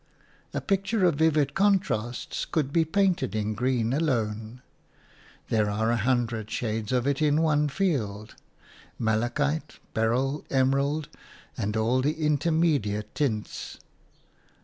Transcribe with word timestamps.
A 0.51 0.61
picture 0.61 1.05
of 1.05 1.13
vivid 1.17 1.53
contrasts 1.53 2.43
could 2.45 2.73
be 2.73 2.85
painted 2.85 3.35
in 3.35 3.53
green 3.53 3.93
alone; 3.93 4.63
there 5.49 5.69
are 5.69 5.91
a 5.91 5.95
hundred 5.97 6.49
shades 6.49 6.91
of 6.91 7.05
it 7.05 7.21
in 7.21 7.43
one 7.43 7.69
field– 7.69 8.33
malachite, 8.97 9.77
beryl, 9.93 10.43
emerald, 10.49 11.07
and 11.55 11.77
all 11.77 12.01
the 12.01 12.15
intermediate 12.19 13.13
tints. 13.13 13.77